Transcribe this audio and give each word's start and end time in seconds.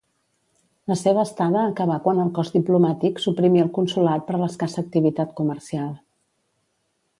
La 0.91 0.95
seva 1.01 1.19
estada 1.27 1.59
acabà 1.71 1.97
quan 2.07 2.21
el 2.23 2.31
cos 2.37 2.49
diplomàtic 2.55 3.21
suprimí 3.27 3.63
el 3.67 3.71
consolat 3.77 4.27
per 4.31 4.39
l'escassa 4.45 4.83
activitat 4.87 5.39
comercial. 5.43 5.93